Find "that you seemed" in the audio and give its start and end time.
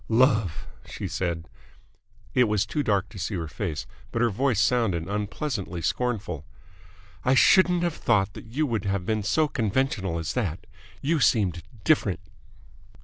10.33-11.61